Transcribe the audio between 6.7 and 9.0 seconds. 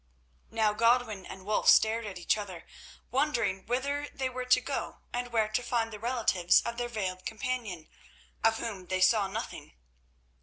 their veiled companion, of whom